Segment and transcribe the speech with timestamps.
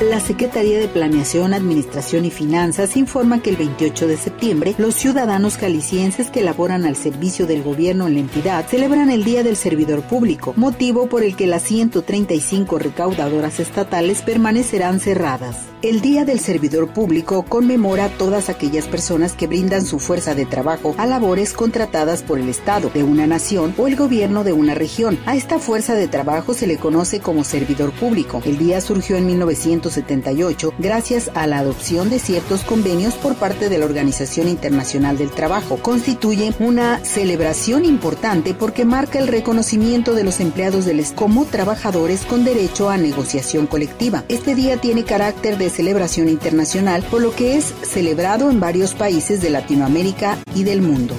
[0.00, 5.56] La Secretaría de Planeación, Administración y Finanzas informa que el 28 de septiembre los ciudadanos
[5.56, 10.02] jaliscienses que laboran al servicio del gobierno en la entidad celebran el Día del Servidor
[10.02, 15.74] Público, motivo por el que las 135 recaudadoras estatales permanecerán cerradas.
[15.84, 20.46] El Día del Servidor Público conmemora a todas aquellas personas que brindan su fuerza de
[20.46, 24.74] trabajo a labores contratadas por el Estado de una nación o el gobierno de una
[24.74, 25.18] región.
[25.26, 28.40] A esta fuerza de trabajo se le conoce como servidor público.
[28.46, 29.26] El día surgió en
[29.84, 35.30] 1978 gracias a la adopción de ciertos convenios por parte de la Organización Internacional del
[35.30, 35.76] Trabajo.
[35.76, 42.44] Constituye una celebración importante porque marca el reconocimiento de los empleados del como trabajadores con
[42.44, 44.24] derecho a negociación colectiva.
[44.28, 49.42] Este día tiene carácter de celebración internacional, por lo que es celebrado en varios países
[49.42, 51.14] de Latinoamérica y del mundo.